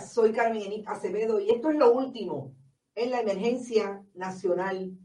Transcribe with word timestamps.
Soy 0.00 0.32
Carmen 0.32 0.84
Acevedo 0.86 1.40
y 1.40 1.50
esto 1.50 1.70
es 1.70 1.76
lo 1.76 1.92
último 1.92 2.54
en 2.94 3.10
la 3.10 3.20
emergencia 3.20 4.04
nacional 4.14 4.96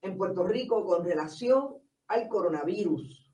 en 0.00 0.16
Puerto 0.16 0.44
Rico 0.44 0.84
con 0.84 1.04
relación 1.04 1.78
al 2.08 2.28
coronavirus. 2.28 3.32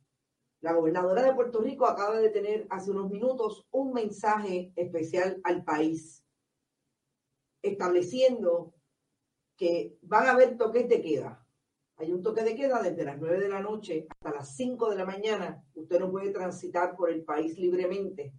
La 0.60 0.72
gobernadora 0.72 1.22
de 1.22 1.34
Puerto 1.34 1.60
Rico 1.60 1.86
acaba 1.86 2.18
de 2.18 2.30
tener 2.30 2.66
hace 2.70 2.90
unos 2.90 3.10
minutos 3.10 3.66
un 3.70 3.92
mensaje 3.92 4.72
especial 4.76 5.40
al 5.44 5.64
país, 5.64 6.24
estableciendo 7.62 8.74
que 9.56 9.96
van 10.02 10.26
a 10.26 10.32
haber 10.32 10.56
toques 10.56 10.88
de 10.88 11.00
queda. 11.00 11.46
Hay 11.96 12.12
un 12.12 12.22
toque 12.22 12.42
de 12.42 12.54
queda 12.54 12.82
desde 12.82 13.04
las 13.04 13.18
9 13.18 13.40
de 13.40 13.48
la 13.48 13.60
noche 13.60 14.06
hasta 14.08 14.30
las 14.30 14.54
5 14.56 14.90
de 14.90 14.96
la 14.96 15.04
mañana. 15.04 15.64
Usted 15.74 15.98
no 15.98 16.10
puede 16.10 16.30
transitar 16.30 16.96
por 16.96 17.10
el 17.10 17.24
país 17.24 17.58
libremente. 17.58 18.32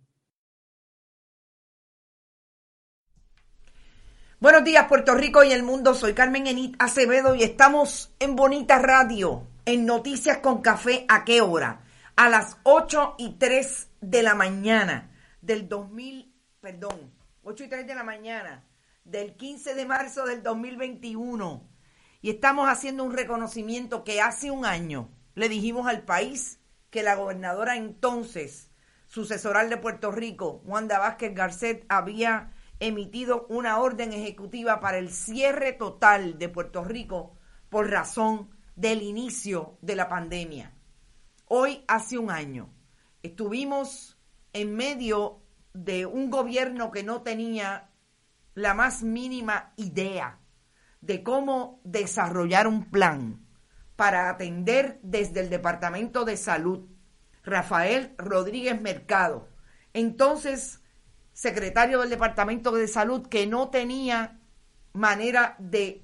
Buenos 4.42 4.64
días, 4.64 4.88
Puerto 4.88 5.16
Rico 5.16 5.44
y 5.44 5.52
el 5.52 5.64
mundo. 5.64 5.94
Soy 5.94 6.14
Carmen 6.14 6.48
Enit 6.48 6.73
Acevedo 6.80 7.36
y 7.36 7.44
estamos 7.44 8.16
en 8.20 8.38
Bonita 8.38 8.80
Radio, 8.80 9.45
en 9.66 9.86
Noticias 9.86 10.38
con 10.38 10.62
Café. 10.62 11.04
¿A 11.09 11.26
qué 11.26 11.42
hora? 11.42 11.82
A 12.16 12.30
las 12.30 12.55
8 12.64 13.16
y 13.17 13.32
3 13.33 13.89
de 13.99 14.23
la 14.23 14.36
mañana 14.36 15.11
del 15.42 15.67
2000, 15.67 16.33
perdón, 16.61 17.14
8 17.44 17.66
y 17.66 17.67
3 17.67 17.86
de 17.86 17.95
la 17.95 18.05
mañana 18.05 18.64
del 19.04 19.36
15 19.36 19.76
de 19.76 19.86
marzo 19.86 20.26
del 20.26 20.42
2021. 20.42 21.70
Y 22.22 22.30
estamos 22.30 22.70
haciendo 22.70 23.04
un 23.04 23.11
reconocimiento 23.11 24.05
que 24.05 24.22
hace 24.22 24.52
un 24.52 24.66
año 24.66 25.10
le 25.36 25.49
dijimos 25.49 25.86
al 25.86 26.04
país 26.04 26.61
que 26.92 27.04
la 27.04 27.16
gobernadora 27.16 27.76
entonces, 27.76 28.72
sucesoral 29.05 29.70
de 29.70 29.76
Puerto 29.76 30.14
Rico, 30.14 30.61
Wanda 30.64 30.98
Vázquez 30.98 31.36
Garcet, 31.36 31.86
había 31.89 32.54
emitido 32.80 33.45
una 33.50 33.80
orden 33.80 34.14
ejecutiva 34.14 34.80
para 34.80 34.98
el 34.98 35.10
cierre 35.10 35.73
total 35.73 36.38
de 36.38 36.50
Puerto 36.50 36.84
Rico 36.84 37.38
por 37.70 37.90
razón 37.90 38.50
del 38.76 39.02
inicio 39.02 39.78
de 39.82 39.95
la 39.95 40.08
pandemia. 40.08 40.73
Hoy, 41.45 41.84
hace 41.88 42.17
un 42.17 42.32
año, 42.32 42.73
estuvimos 43.23 44.17
en 44.54 44.76
medio 44.76 45.42
de 45.73 46.06
un 46.06 46.30
gobierno 46.30 46.92
que 46.92 47.04
no 47.04 47.22
tenía 47.22 47.90
la 48.54 48.73
más 48.73 49.04
mínima 49.04 49.73
idea 49.76 50.40
de 51.02 51.23
cómo 51.23 51.82
desarrollar 51.84 52.67
un 52.67 52.90
plan 52.90 53.46
para 53.96 54.30
atender 54.30 55.00
desde 55.04 55.42
el 55.42 55.50
Departamento 55.50 56.26
de 56.26 56.38
Salud 56.38 56.88
Rafael 57.44 58.14
Rodríguez 58.17 58.80
Mercado, 58.82 59.50
entonces 59.94 60.82
secretario 61.39 62.02
del 62.02 62.10
Departamento 62.10 62.73
de 62.73 62.86
Salud, 62.89 63.26
que 63.27 63.48
no 63.48 63.70
tenía 63.70 64.42
manera 64.92 65.55
de 65.58 66.04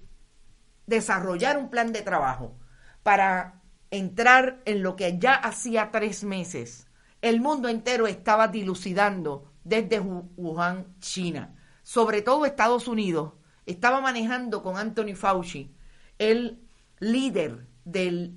desarrollar 0.87 1.57
un 1.57 1.69
plan 1.69 1.91
de 1.91 2.03
trabajo 2.03 2.55
para 3.03 3.61
entrar 3.91 4.61
en 4.63 4.81
lo 4.81 4.95
que 4.95 5.19
ya 5.19 5.33
hacía 5.33 5.91
tres 5.91 6.23
meses 6.23 6.87
el 7.21 7.41
mundo 7.41 7.67
entero 7.67 8.07
estaba 8.07 8.47
dilucidando 8.47 9.51
desde 9.65 9.99
Wuhan, 9.99 10.95
China. 10.99 11.55
Sobre 11.83 12.21
todo 12.21 12.45
Estados 12.45 12.87
Unidos 12.87 13.33
estaba 13.65 13.99
manejando 13.99 14.63
con 14.63 14.77
Anthony 14.77 15.15
Fauci, 15.15 15.75
el 16.17 16.61
líder 16.99 17.67
de 17.83 18.31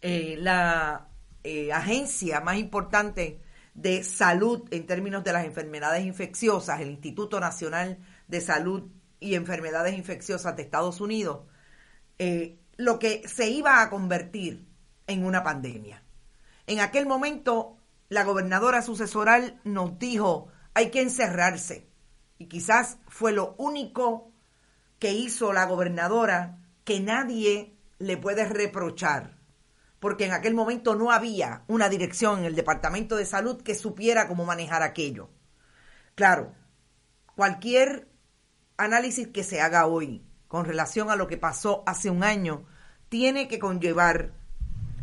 eh, 0.00 0.36
la 0.40 1.06
eh, 1.44 1.72
agencia 1.72 2.40
más 2.40 2.56
importante 2.56 3.43
de 3.74 4.04
salud 4.04 4.62
en 4.70 4.86
términos 4.86 5.24
de 5.24 5.32
las 5.32 5.44
enfermedades 5.44 6.04
infecciosas, 6.04 6.80
el 6.80 6.90
Instituto 6.90 7.40
Nacional 7.40 7.98
de 8.28 8.40
Salud 8.40 8.90
y 9.20 9.34
Enfermedades 9.34 9.98
Infecciosas 9.98 10.56
de 10.56 10.62
Estados 10.62 11.00
Unidos, 11.00 11.46
eh, 12.18 12.58
lo 12.76 12.98
que 12.98 13.26
se 13.28 13.50
iba 13.50 13.82
a 13.82 13.90
convertir 13.90 14.66
en 15.06 15.24
una 15.24 15.42
pandemia. 15.42 16.02
En 16.66 16.80
aquel 16.80 17.06
momento, 17.06 17.76
la 18.08 18.24
gobernadora 18.24 18.80
sucesoral 18.80 19.60
nos 19.64 19.98
dijo, 19.98 20.48
hay 20.72 20.90
que 20.90 21.02
encerrarse. 21.02 21.88
Y 22.38 22.46
quizás 22.46 22.98
fue 23.08 23.32
lo 23.32 23.54
único 23.58 24.32
que 24.98 25.12
hizo 25.12 25.52
la 25.52 25.66
gobernadora 25.66 26.58
que 26.84 27.00
nadie 27.00 27.76
le 27.98 28.16
puede 28.16 28.44
reprochar 28.44 29.33
porque 30.04 30.26
en 30.26 30.32
aquel 30.32 30.52
momento 30.52 30.94
no 30.94 31.12
había 31.12 31.62
una 31.66 31.88
dirección 31.88 32.40
en 32.40 32.44
el 32.44 32.54
Departamento 32.54 33.16
de 33.16 33.24
Salud 33.24 33.62
que 33.62 33.74
supiera 33.74 34.28
cómo 34.28 34.44
manejar 34.44 34.82
aquello. 34.82 35.30
Claro, 36.14 36.52
cualquier 37.34 38.06
análisis 38.76 39.28
que 39.28 39.42
se 39.42 39.62
haga 39.62 39.86
hoy 39.86 40.22
con 40.46 40.66
relación 40.66 41.08
a 41.08 41.16
lo 41.16 41.26
que 41.26 41.38
pasó 41.38 41.82
hace 41.86 42.10
un 42.10 42.22
año 42.22 42.66
tiene 43.08 43.48
que 43.48 43.58
conllevar 43.58 44.34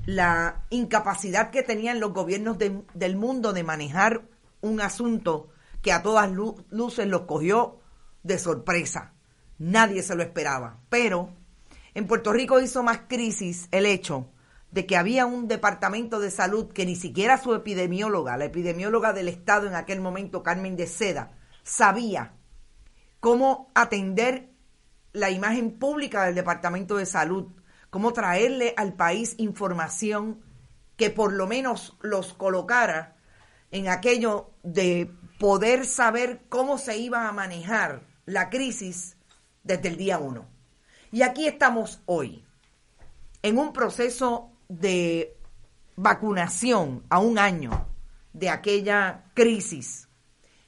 la 0.05 0.67
incapacidad 0.69 1.49
que 1.49 1.63
tenían 1.63 1.99
los 1.99 2.13
gobiernos 2.13 2.59
de, 2.59 2.83
del 2.93 3.15
mundo 3.15 3.53
de 3.53 3.63
manejar 3.63 4.29
un 4.61 4.81
asunto 4.81 5.49
que 5.81 5.93
a 5.93 6.03
todas 6.03 6.29
luces 6.29 7.07
los 7.07 7.21
cogió 7.21 7.79
de 8.21 8.37
sorpresa. 8.37 9.13
Nadie 9.57 10.03
se 10.03 10.13
lo 10.13 10.21
esperaba. 10.21 10.77
Pero 10.89 11.33
en 11.95 12.05
Puerto 12.05 12.31
Rico 12.31 12.59
hizo 12.59 12.83
más 12.83 12.99
crisis 13.07 13.67
el 13.71 13.87
hecho 13.87 14.29
de 14.71 14.85
que 14.85 14.97
había 14.97 15.25
un 15.25 15.47
departamento 15.47 16.19
de 16.19 16.31
salud 16.31 16.71
que 16.71 16.85
ni 16.85 16.95
siquiera 16.95 17.37
su 17.37 17.53
epidemióloga, 17.53 18.37
la 18.37 18.45
epidemióloga 18.45 19.13
del 19.13 19.27
Estado 19.27 19.67
en 19.67 19.75
aquel 19.75 19.99
momento, 19.99 20.43
Carmen 20.43 20.77
de 20.77 20.87
Seda, 20.87 21.37
sabía 21.63 22.33
cómo 23.19 23.71
atender 23.75 24.49
la 25.13 25.29
imagen 25.29 25.77
pública 25.77 26.23
del 26.23 26.35
Departamento 26.35 26.95
de 26.95 27.05
Salud, 27.05 27.47
cómo 27.89 28.13
traerle 28.13 28.73
al 28.77 28.93
país 28.93 29.35
información 29.37 30.41
que 30.95 31.09
por 31.09 31.33
lo 31.33 31.47
menos 31.47 31.97
los 32.01 32.33
colocara 32.33 33.17
en 33.71 33.89
aquello 33.89 34.51
de 34.63 35.11
poder 35.39 35.85
saber 35.85 36.43
cómo 36.47 36.77
se 36.77 36.97
iba 36.97 37.27
a 37.27 37.31
manejar 37.31 38.03
la 38.25 38.49
crisis 38.49 39.17
desde 39.63 39.89
el 39.89 39.97
día 39.97 40.19
uno. 40.19 40.47
Y 41.11 41.23
aquí 41.23 41.47
estamos 41.47 42.01
hoy, 42.05 42.45
en 43.41 43.57
un 43.57 43.73
proceso 43.73 44.50
de 44.79 45.37
vacunación 45.97 47.03
a 47.09 47.19
un 47.19 47.37
año 47.37 47.87
de 48.31 48.49
aquella 48.49 49.25
crisis, 49.33 50.07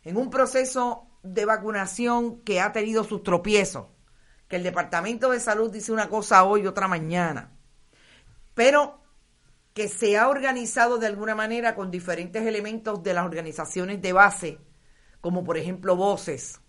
en 0.04 0.18
un 0.18 0.30
proceso 0.30 1.08
de 1.24 1.46
vacunación 1.46 2.42
que 2.42 2.60
ha 2.60 2.74
tenido 2.74 3.06
sus 3.06 3.24
tropiezos, 3.24 3.88
que 4.50 4.58
el 4.58 4.64
Departamento 4.64 5.32
de 5.32 5.40
Salud 5.40 5.72
dice 5.72 5.94
una 5.94 6.10
cosa 6.10 6.44
hoy 6.44 6.64
y 6.64 6.68
otra 6.68 6.90
mañana, 6.90 7.54
pero 8.54 9.02
que 9.74 9.88
se 9.88 10.18
ha 10.18 10.28
organizado 10.28 10.98
de 10.98 11.08
alguna 11.08 11.34
manera 11.34 11.74
con 11.74 11.90
diferentes 11.90 12.46
elementos 12.46 13.02
de 13.04 13.14
las 13.14 13.26
organizaciones 13.26 14.02
de 14.02 14.12
base, 14.12 14.60
como 15.22 15.46
por 15.46 15.58
ejemplo 15.58 15.96
Voces, 15.96 16.60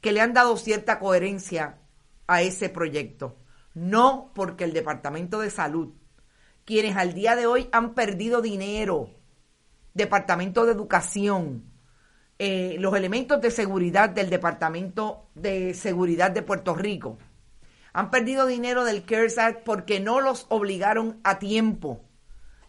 que 0.00 0.12
le 0.12 0.20
han 0.20 0.32
dado 0.32 0.56
cierta 0.56 1.00
coherencia 1.00 1.80
a 2.28 2.42
ese 2.42 2.68
proyecto. 2.68 3.36
No 3.74 4.30
porque 4.34 4.64
el 4.64 4.72
Departamento 4.72 5.40
de 5.40 5.50
Salud, 5.50 5.92
quienes 6.64 6.96
al 6.96 7.14
día 7.14 7.36
de 7.36 7.46
hoy 7.46 7.68
han 7.72 7.94
perdido 7.94 8.40
dinero, 8.40 9.10
Departamento 9.94 10.64
de 10.64 10.72
Educación, 10.72 11.64
eh, 12.38 12.76
los 12.78 12.94
elementos 12.96 13.40
de 13.40 13.50
seguridad 13.50 14.10
del 14.10 14.30
Departamento 14.30 15.28
de 15.34 15.74
Seguridad 15.74 16.30
de 16.30 16.42
Puerto 16.42 16.74
Rico, 16.74 17.18
han 17.92 18.10
perdido 18.10 18.46
dinero 18.46 18.84
del 18.84 19.04
CARES 19.04 19.38
Act 19.38 19.64
porque 19.64 20.00
no 20.00 20.20
los 20.20 20.46
obligaron 20.48 21.20
a 21.24 21.38
tiempo. 21.38 22.00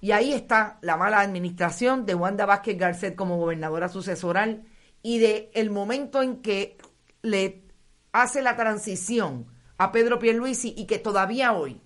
Y 0.01 0.11
ahí 0.11 0.33
está 0.33 0.79
la 0.81 0.97
mala 0.97 1.21
administración 1.21 2.05
de 2.05 2.13
Wanda 2.13 2.45
Vázquez 2.45 2.77
Garcet 2.77 3.15
como 3.15 3.37
gobernadora 3.37 3.87
sucesoral 3.87 4.65
y 5.01 5.19
de 5.19 5.49
el 5.53 5.69
momento 5.69 6.21
en 6.21 6.41
que 6.41 6.77
le 7.21 7.63
hace 8.11 8.41
la 8.41 8.57
transición 8.57 9.47
a 9.77 9.93
Pedro 9.93 10.19
Pierluisi 10.19 10.73
y 10.75 10.87
que 10.87 10.99
todavía 10.99 11.53
hoy 11.53 11.81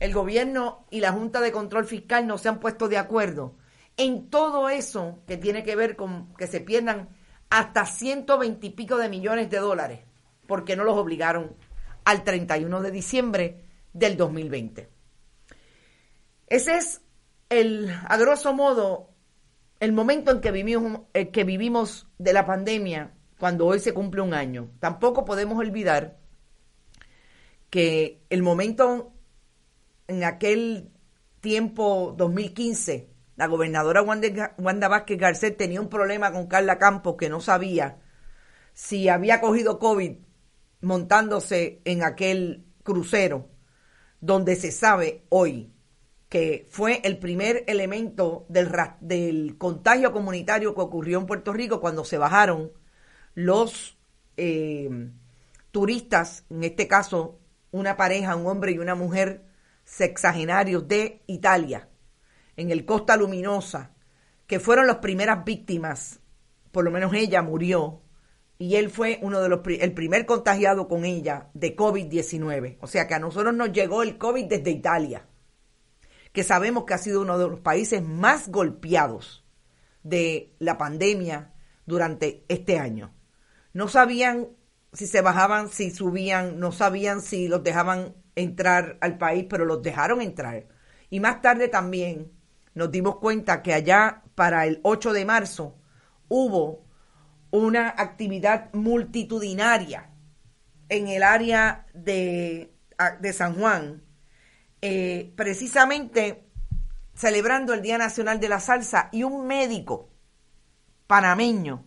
el 0.00 0.12
gobierno 0.12 0.86
y 0.90 1.00
la 1.00 1.12
Junta 1.12 1.40
de 1.40 1.52
Control 1.52 1.84
Fiscal 1.84 2.26
no 2.26 2.38
se 2.38 2.48
han 2.48 2.60
puesto 2.60 2.88
de 2.88 2.98
acuerdo 2.98 3.56
en 3.96 4.30
todo 4.30 4.68
eso 4.68 5.18
que 5.26 5.36
tiene 5.36 5.64
que 5.64 5.76
ver 5.76 5.96
con 5.96 6.34
que 6.34 6.46
se 6.46 6.60
pierdan 6.60 7.08
hasta 7.50 7.84
120 7.84 8.66
y 8.66 8.70
pico 8.70 8.96
de 8.96 9.08
millones 9.08 9.50
de 9.50 9.58
dólares 9.58 10.00
porque 10.46 10.76
no 10.76 10.84
los 10.84 10.96
obligaron 10.96 11.56
al 12.04 12.24
31 12.24 12.80
de 12.80 12.90
diciembre 12.90 13.64
del 13.92 14.16
2020. 14.16 14.88
Ese 16.46 16.76
es 16.76 17.02
el, 17.50 17.90
a 18.08 18.16
grosso 18.16 18.54
modo, 18.54 19.10
el 19.80 19.92
momento 19.92 20.30
en 20.30 20.40
eh, 21.12 21.28
que 21.30 21.44
vivimos 21.44 22.08
de 22.18 22.32
la 22.32 22.46
pandemia, 22.46 23.12
cuando 23.38 23.66
hoy 23.66 23.78
se 23.80 23.92
cumple 23.92 24.22
un 24.22 24.32
año. 24.32 24.70
Tampoco 24.80 25.24
podemos 25.24 25.58
olvidar 25.58 26.18
que 27.68 28.22
el 28.30 28.42
momento 28.42 29.12
en 30.08 30.24
aquel 30.24 30.90
tiempo 31.40 32.14
2015, 32.16 33.10
la 33.36 33.46
gobernadora 33.46 34.02
Wanda, 34.02 34.88
Vázquez 34.88 35.18
Garcet 35.18 35.56
tenía 35.56 35.80
un 35.80 35.88
problema 35.88 36.32
con 36.32 36.48
Carla 36.48 36.78
Campos 36.78 37.16
que 37.16 37.28
no 37.28 37.40
sabía 37.40 38.00
si 38.72 39.08
había 39.08 39.40
cogido 39.40 39.78
COVID 39.78 40.16
montándose 40.80 41.80
en 41.84 42.02
aquel 42.02 42.64
crucero, 42.82 43.48
donde 44.20 44.56
se 44.56 44.72
sabe 44.72 45.24
hoy 45.28 45.72
que 46.28 46.66
fue 46.68 47.00
el 47.04 47.18
primer 47.18 47.64
elemento 47.68 48.44
del, 48.48 48.70
del 49.00 49.56
contagio 49.56 50.12
comunitario 50.12 50.74
que 50.74 50.80
ocurrió 50.80 51.18
en 51.18 51.26
Puerto 51.26 51.52
Rico 51.52 51.80
cuando 51.80 52.04
se 52.04 52.18
bajaron 52.18 52.72
los 53.34 53.98
eh, 54.36 55.10
turistas, 55.70 56.44
en 56.50 56.64
este 56.64 56.86
caso 56.88 57.38
una 57.70 57.96
pareja, 57.96 58.36
un 58.36 58.46
hombre 58.46 58.72
y 58.72 58.78
una 58.78 58.94
mujer 58.94 59.47
sexagenarios 59.88 60.86
de 60.86 61.22
Italia, 61.26 61.88
en 62.56 62.70
el 62.70 62.84
Costa 62.84 63.16
Luminosa, 63.16 63.94
que 64.46 64.60
fueron 64.60 64.86
las 64.86 64.96
primeras 64.96 65.44
víctimas, 65.44 66.20
por 66.72 66.84
lo 66.84 66.90
menos 66.90 67.14
ella 67.14 67.40
murió, 67.40 68.02
y 68.58 68.76
él 68.76 68.90
fue 68.90 69.18
uno 69.22 69.40
de 69.40 69.48
los 69.48 69.60
el 69.66 69.94
primer 69.94 70.26
contagiado 70.26 70.88
con 70.88 71.04
ella 71.04 71.48
de 71.54 71.76
COVID-19. 71.76 72.78
O 72.80 72.86
sea 72.86 73.06
que 73.06 73.14
a 73.14 73.18
nosotros 73.18 73.54
nos 73.54 73.72
llegó 73.72 74.02
el 74.02 74.18
COVID 74.18 74.46
desde 74.46 74.70
Italia 74.72 75.26
que 76.32 76.44
sabemos 76.44 76.84
que 76.84 76.94
ha 76.94 76.98
sido 76.98 77.22
uno 77.22 77.38
de 77.38 77.48
los 77.48 77.60
países 77.60 78.00
más 78.06 78.48
golpeados 78.48 79.44
de 80.02 80.54
la 80.58 80.78
pandemia 80.78 81.54
durante 81.86 82.44
este 82.48 82.78
año. 82.78 83.14
No 83.72 83.88
sabían 83.88 84.48
si 84.92 85.06
se 85.06 85.20
bajaban, 85.20 85.68
si 85.68 85.90
subían, 85.90 86.58
no 86.58 86.72
sabían 86.72 87.22
si 87.22 87.48
los 87.48 87.62
dejaban 87.62 88.14
entrar 88.38 88.98
al 89.00 89.18
país, 89.18 89.46
pero 89.48 89.64
los 89.64 89.82
dejaron 89.82 90.20
entrar. 90.20 90.66
Y 91.10 91.20
más 91.20 91.40
tarde 91.42 91.68
también 91.68 92.32
nos 92.74 92.90
dimos 92.90 93.16
cuenta 93.16 93.62
que 93.62 93.74
allá 93.74 94.22
para 94.34 94.66
el 94.66 94.80
8 94.82 95.12
de 95.12 95.24
marzo 95.24 95.76
hubo 96.28 96.84
una 97.50 97.88
actividad 97.88 98.72
multitudinaria 98.72 100.10
en 100.88 101.08
el 101.08 101.22
área 101.22 101.86
de, 101.94 102.74
de 103.20 103.32
San 103.32 103.54
Juan 103.54 104.02
eh, 104.80 105.32
precisamente 105.36 106.44
celebrando 107.14 107.74
el 107.74 107.82
Día 107.82 107.98
Nacional 107.98 108.38
de 108.38 108.48
la 108.48 108.60
Salsa 108.60 109.08
y 109.10 109.24
un 109.24 109.46
médico 109.46 110.10
panameño 111.08 111.84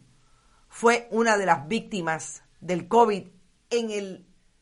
fue 0.68 1.07
una 1.12 1.38
de 1.38 1.45
las 1.45 1.68
víctimas 1.69 2.44
del 2.59 2.89
COVID 2.89 3.27
en 3.69 3.92
el 3.92 4.25